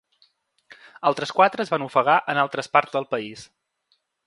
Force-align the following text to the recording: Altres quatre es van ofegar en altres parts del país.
Altres 1.09 1.33
quatre 1.41 1.67
es 1.67 1.71
van 1.75 1.85
ofegar 1.89 2.17
en 2.33 2.41
altres 2.45 2.73
parts 2.77 2.99
del 2.99 3.09
país. 3.15 3.47